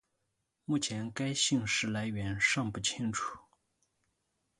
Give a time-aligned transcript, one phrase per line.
[0.65, 3.37] 目前该姓氏来源尚不清楚。